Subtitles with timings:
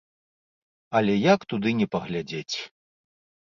[1.01, 2.55] Але як туды не паглядзець.